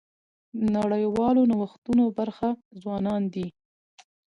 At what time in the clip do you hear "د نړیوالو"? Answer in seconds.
0.57-1.41